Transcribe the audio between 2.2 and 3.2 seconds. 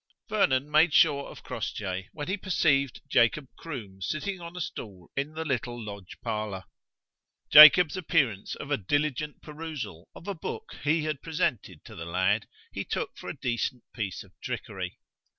he perceived